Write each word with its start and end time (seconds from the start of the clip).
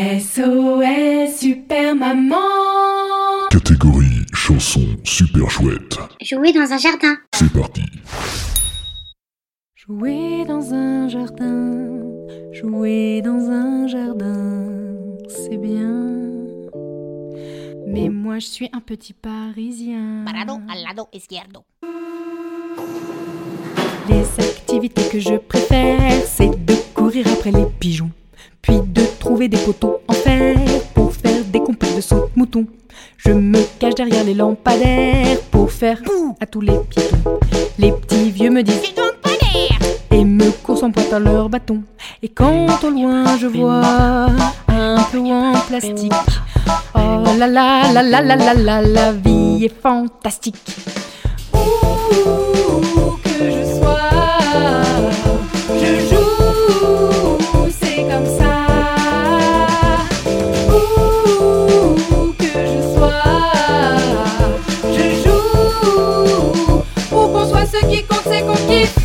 SOS 0.00 1.36
Super 1.36 1.94
Maman 1.94 2.36
Catégorie 3.50 4.24
chanson 4.32 4.80
super 5.04 5.50
chouette. 5.50 5.98
Jouer 6.22 6.54
dans 6.54 6.72
un 6.72 6.78
jardin. 6.78 7.16
C'est 7.34 7.52
parti. 7.52 7.82
Jouer 9.74 10.46
dans 10.48 10.72
un 10.72 11.06
jardin, 11.06 12.00
jouer 12.50 13.20
dans 13.20 13.50
un 13.50 13.88
jardin, 13.88 14.64
c'est 15.28 15.58
bien. 15.58 16.14
Mais 17.86 18.08
moi 18.08 18.38
je 18.38 18.46
suis 18.46 18.70
un 18.72 18.80
petit 18.80 19.12
parisien. 19.12 20.24
Parado 20.24 20.60
al 20.70 20.82
lado 20.82 21.08
izquierdo. 21.12 21.66
Les 24.08 24.24
activités 24.42 25.06
que 25.12 25.20
je 25.20 25.36
préfère, 25.36 26.22
c'est 26.24 26.64
de 26.64 26.74
courir 26.94 27.26
après 27.30 27.52
les 27.52 27.66
pigeons, 27.78 28.10
trouver 29.40 29.48
des 29.48 29.64
poteaux 29.64 30.00
en 30.06 30.12
fer 30.12 30.56
pour 30.94 31.14
faire 31.14 31.42
des 31.50 31.60
compètes 31.60 31.96
de 31.96 32.00
saute-mouton. 32.02 32.66
Je 33.16 33.32
me 33.32 33.60
cache 33.78 33.94
derrière 33.94 34.24
les 34.24 34.34
lampadaires 34.34 35.38
pour 35.50 35.72
faire 35.72 35.98
bouh 36.04 36.36
à 36.40 36.46
tous 36.46 36.60
les 36.60 36.76
piétons. 36.90 37.38
Les 37.78 37.92
petits 37.92 38.30
vieux 38.30 38.50
me 38.50 38.62
disent 38.62 38.82
et 40.10 40.24
me 40.24 40.50
courent 40.62 40.78
sans 40.78 40.90
pointe 40.90 41.12
à 41.12 41.18
leur 41.18 41.48
bâton. 41.48 41.82
Et 42.22 42.28
quand 42.28 42.84
au 42.84 42.90
loin 42.90 43.38
je 43.38 43.46
vois 43.46 44.26
un 44.68 45.02
peu 45.10 45.18
en 45.18 45.52
plastique, 45.68 46.12
oh 46.94 47.24
là 47.38 47.46
là 47.46 47.92
là 47.94 48.02
là 48.02 48.20
là 48.20 48.36
là 48.36 48.54
là, 48.54 48.82
la 48.82 49.12
vie 49.12 49.64
est 49.64 49.80
fantastique. 49.82 50.76
Qui 67.90 68.02
compte, 68.04 68.22
c'est 68.24 68.42
qu'on 68.42 68.54
kiffe. 68.54 68.96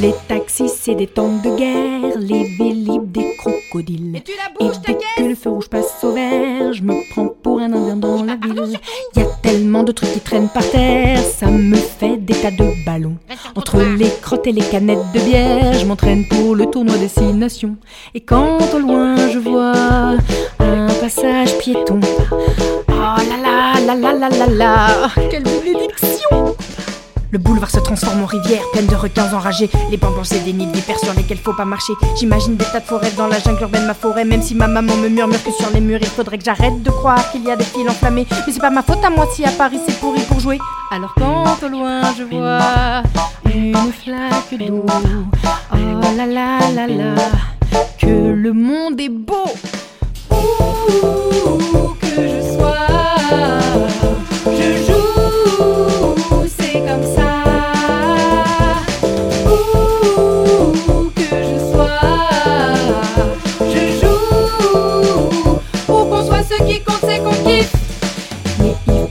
Les 0.00 0.14
taxis, 0.28 0.70
c'est 0.70 0.94
des 0.94 1.06
tanks 1.06 1.42
de 1.42 1.56
guerre, 1.58 2.18
les 2.18 2.44
vélib, 2.56 3.12
des 3.12 3.36
crocodiles. 3.36 4.16
Et 4.16 4.22
tu 4.22 4.32
la 4.32 4.48
Et 4.48 4.68
bouges 4.68 4.80
ta 4.80 4.92
dès 4.92 4.98
que 5.22 5.28
le 5.28 5.34
feu 5.34 5.50
rouge 5.50 5.68
passe 5.68 5.94
au 6.02 6.12
vert, 6.12 6.72
je 6.72 6.82
me 6.82 6.94
prends 7.10 7.28
pour 7.42 7.60
un 7.60 7.70
indien 7.70 7.96
dans 7.96 8.24
la 8.24 8.36
ville. 8.36 8.78
Y 9.14 9.20
a 9.20 9.24
tellement 9.42 9.82
de 9.82 9.92
trucs 9.92 10.12
qui 10.12 10.20
traînent 10.20 10.48
par 10.48 10.66
terre, 10.70 11.18
ça 11.18 11.48
me 11.48 11.76
fait 11.76 12.16
des 12.16 12.32
tas 12.32 12.50
de 12.50 12.84
ballons. 12.86 13.16
Entre 13.54 13.78
les 13.82 14.08
crottes 14.22 14.46
et 14.46 14.52
les 14.52 14.62
canettes 14.62 15.12
de 15.12 15.20
bière, 15.20 15.74
je 15.74 15.84
m'entraîne 15.84 16.26
pour 16.28 16.54
le 16.54 16.64
tournoi 16.64 16.96
des 16.96 17.08
six 17.08 17.34
nations. 17.34 17.76
Et 18.14 18.20
quand 18.20 18.58
au 18.74 18.78
loin 18.78 19.16
je 19.28 19.38
vois 19.38 20.16
un 20.60 20.86
passage 20.98 21.58
piéton, 21.58 22.00
oh 22.88 22.92
là 22.92 23.36
là 23.42 23.80
là 23.84 23.94
là 23.94 24.12
là 24.14 24.28
là 24.30 24.46
là, 24.46 25.10
quelle 25.30 25.42
bénédiction! 25.42 26.56
Le 27.32 27.38
boulevard 27.38 27.70
se 27.70 27.78
transforme 27.78 28.22
en 28.22 28.26
rivière, 28.26 28.60
pleine 28.72 28.86
de 28.86 28.96
requins 28.96 29.32
enragés. 29.32 29.70
Les 29.90 29.96
bancs 29.96 30.12
blancs, 30.12 30.26
c'est 30.26 30.40
des 30.40 30.52
nids 30.52 30.66
d'hyper 30.66 30.98
sur 30.98 31.14
lesquels 31.14 31.38
faut 31.38 31.52
pas 31.52 31.64
marcher. 31.64 31.92
J'imagine 32.18 32.56
des 32.56 32.64
tas 32.64 32.80
de 32.80 32.84
forêts 32.84 33.12
dans 33.16 33.28
la 33.28 33.38
jungle 33.38 33.62
urbaine, 33.62 33.86
ma 33.86 33.94
forêt. 33.94 34.24
Même 34.24 34.42
si 34.42 34.56
ma 34.56 34.66
maman 34.66 34.96
me 34.96 35.08
murmure 35.08 35.40
que 35.44 35.52
sur 35.52 35.70
les 35.70 35.80
murs, 35.80 36.00
il 36.00 36.08
faudrait 36.08 36.38
que 36.38 36.44
j'arrête 36.44 36.82
de 36.82 36.90
croire 36.90 37.30
qu'il 37.30 37.44
y 37.44 37.50
a 37.52 37.56
des 37.56 37.64
fils 37.64 37.88
enflammés. 37.88 38.26
Mais 38.46 38.52
c'est 38.52 38.60
pas 38.60 38.70
ma 38.70 38.82
faute 38.82 39.04
à 39.04 39.10
moi 39.10 39.28
si 39.32 39.44
à 39.44 39.50
Paris 39.52 39.78
c'est 39.86 39.98
pourri 40.00 40.22
pour 40.22 40.40
jouer. 40.40 40.58
Alors 40.90 41.14
quand 41.16 41.64
au 41.64 41.68
loin 41.68 42.02
je 42.18 42.24
vois 42.24 43.02
une 43.54 43.92
flaque 43.92 44.58
d'eau, 44.58 44.84
oh 44.88 45.76
là 46.16 46.26
là 46.26 46.58
là 46.74 46.86
là, 46.88 47.14
que 47.96 48.06
le 48.06 48.52
monde 48.52 49.00
est 49.00 49.08
beau. 49.08 49.46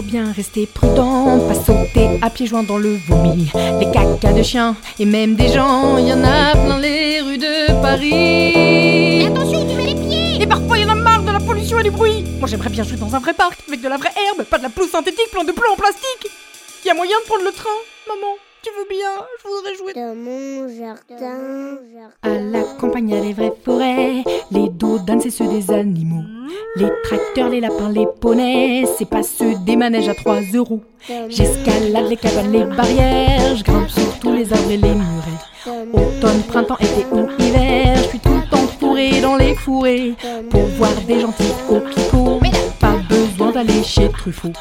Faut 0.00 0.06
bien 0.06 0.32
rester 0.32 0.66
prudent, 0.66 1.38
pas 1.46 1.54
sauter 1.54 2.08
à 2.22 2.30
pieds 2.30 2.46
joints 2.46 2.62
dans 2.62 2.78
le 2.78 2.96
vomi. 3.06 3.50
Les 3.78 3.90
cacas 3.90 4.32
de 4.32 4.42
chiens 4.42 4.74
et 4.98 5.04
même 5.04 5.34
des 5.34 5.48
gens, 5.48 5.98
il 5.98 6.08
y 6.08 6.12
en 6.12 6.24
a 6.24 6.52
plein 6.52 6.78
les 6.78 7.20
rues 7.20 7.36
de 7.36 7.82
Paris. 7.82 9.26
Attention, 9.26 9.66
tu 9.68 9.74
mets 9.74 9.92
les 9.92 9.94
pieds 9.94 10.42
Et 10.42 10.46
parfois 10.46 10.78
il 10.78 10.82
y 10.82 10.86
en 10.86 10.90
a 10.90 10.94
marre 10.94 11.22
de 11.22 11.32
la 11.32 11.40
pollution 11.40 11.78
et 11.80 11.82
du 11.82 11.90
bruit. 11.90 12.24
Moi 12.38 12.48
j'aimerais 12.48 12.70
bien 12.70 12.82
jouer 12.82 12.96
dans 12.96 13.14
un 13.14 13.18
vrai 13.18 13.34
parc 13.34 13.58
avec 13.68 13.82
de 13.82 13.88
la 13.88 13.98
vraie 13.98 14.12
herbe, 14.26 14.46
pas 14.46 14.56
de 14.56 14.62
la 14.62 14.70
pelouse 14.70 14.90
synthétique 14.90 15.30
plein 15.32 15.44
de 15.44 15.52
plomb 15.52 15.72
en 15.72 15.76
plastique. 15.76 16.30
Y 16.86 16.88
a 16.88 16.94
moyen 16.94 17.18
de 17.20 17.26
prendre 17.26 17.44
le 17.44 17.52
train, 17.52 17.78
maman? 18.08 18.39
Bien 19.00 19.26
Je 19.38 19.48
voudrais 19.48 19.76
jouer. 19.76 19.92
Dans 19.94 20.14
mon 20.14 20.68
jardin. 20.68 21.78
À 22.22 22.28
la 22.28 22.62
campagne, 22.78 23.08
y 23.08 23.14
a 23.16 23.20
les 23.20 23.32
vraies 23.32 23.52
forêts. 23.64 24.24
Les 24.50 24.68
dodanes, 24.68 25.20
c'est 25.20 25.30
ceux 25.30 25.48
des 25.48 25.70
animaux. 25.70 26.24
Les 26.76 26.90
tracteurs, 27.04 27.48
les 27.48 27.60
lapins, 27.60 27.88
les 27.88 28.06
poneys, 28.20 28.84
c'est 28.98 29.08
pas 29.08 29.22
ceux 29.22 29.54
des 29.64 29.76
manèges 29.76 30.08
à 30.08 30.14
3 30.14 30.40
euros. 30.54 30.82
J'escalade 31.28 32.08
les 32.08 32.16
cabanes, 32.16 32.52
les 32.52 32.64
barrières, 32.64 33.56
je 33.56 33.64
grimpe 33.64 33.88
sur 33.88 34.18
tous 34.18 34.32
les 34.32 34.52
arbres 34.52 34.70
et 34.70 34.76
les 34.76 34.94
murets. 34.94 35.40
Automne, 35.92 36.42
printemps, 36.48 36.78
été 36.78 37.06
ou 37.12 37.28
hiver, 37.38 37.96
je 37.96 38.08
suis 38.08 38.18
tout 38.18 38.34
le 38.34 38.50
temps 38.50 38.66
fourré 38.78 39.20
dans 39.20 39.36
les 39.36 39.54
fourrés. 39.54 40.14
Pour 40.50 40.62
voir 40.78 40.90
des 41.06 41.20
gentils 41.20 41.54
coquelicots, 41.68 42.38
pas 42.39 42.39
d'aller 43.64 43.82
chez 43.84 44.08
Truffaut. 44.08 44.52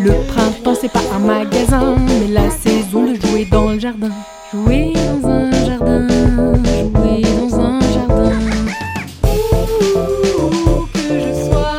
Le 0.00 0.12
printemps, 0.28 0.74
c'est 0.80 0.90
pas 0.90 1.02
un 1.14 1.18
magasin, 1.18 1.96
mais 2.06 2.28
la 2.28 2.50
saison 2.50 3.04
de 3.04 3.14
jouer 3.14 3.46
dans 3.50 3.70
le 3.70 3.78
jardin. 3.78 4.10
Jouer 4.52 4.92
dans 4.94 5.28
un 5.28 5.50
jardin, 5.64 6.08
jouer 6.08 7.22
dans 7.22 7.60
un 7.60 7.80
jardin. 7.80 8.32
Où 10.38 10.86
que 10.92 11.20
je 11.20 11.32
sois, 11.44 11.78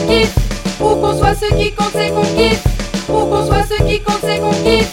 qu'on 0.00 0.06
kiffe. 0.08 0.80
Où 0.80 0.84
qu'on 0.96 1.18
soit, 1.18 1.34
ce 1.34 1.54
qui 1.54 1.72
compte, 1.74 1.92
c'est 1.92 2.10
qu'on 2.10 2.22
kiffe. 2.22 2.64
Où 3.08 3.12
qu'on 3.12 3.46
soit, 3.46 3.62
ce 3.64 3.82
qui 3.84 4.00
compte, 4.02 4.20
c'est 4.20 4.38
qu'on 4.38 4.50
kiffe. 4.50 4.92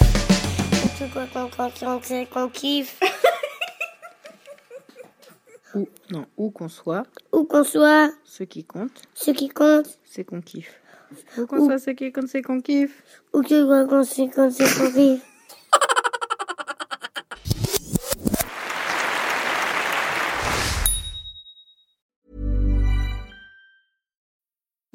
Quoi 1.14 1.26
qu'on 1.34 1.50
qu'on- 1.50 2.00
c'est 2.04 2.26
qu'on 2.30 2.50
kiffe 2.50 3.00
Ou, 5.76 5.88
non, 6.12 6.26
où 6.38 6.50
qu'on 6.50 6.70
soit, 6.70 7.04
Où 7.32 7.44
qu'on 7.46 7.64
soit, 7.64 8.12
ce 8.24 8.44
qui 8.44 8.64
compte, 8.64 8.92
ce 9.14 9.32
qui 9.32 9.50
compte. 9.50 9.88
c'est 10.06 10.24
qu'on 10.24 10.42
kiffe. 10.42 10.80
Où 11.38 11.46
qu'on 11.46 11.66
soit, 11.66 11.80
ce 11.80 11.92
qui 11.92 12.12
compte, 12.12 12.28
c'est 12.28 12.42
qu'on 12.42 12.62
kiffe. 12.62 13.04
Où 13.34 13.42
que 13.42 13.66
quoi 13.66 13.86
qu'on 13.86 14.04
c'est 14.04 14.28
qu'on 14.30 14.50
c'est 14.50 14.64
qu'on 14.78 14.92
kiffe. 14.92 15.22